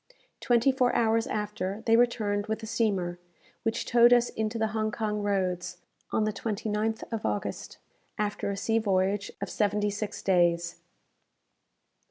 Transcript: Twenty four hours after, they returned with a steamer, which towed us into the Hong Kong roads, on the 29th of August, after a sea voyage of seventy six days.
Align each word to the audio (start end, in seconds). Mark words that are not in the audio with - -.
Twenty 0.39 0.71
four 0.71 0.95
hours 0.95 1.27
after, 1.27 1.83
they 1.85 1.95
returned 1.95 2.47
with 2.47 2.63
a 2.63 2.65
steamer, 2.65 3.19
which 3.61 3.85
towed 3.85 4.11
us 4.11 4.29
into 4.29 4.57
the 4.57 4.69
Hong 4.69 4.89
Kong 4.91 5.21
roads, 5.21 5.77
on 6.09 6.23
the 6.23 6.33
29th 6.33 7.03
of 7.11 7.23
August, 7.23 7.77
after 8.17 8.49
a 8.49 8.57
sea 8.57 8.79
voyage 8.79 9.31
of 9.43 9.49
seventy 9.51 9.91
six 9.91 10.23
days. 10.23 10.77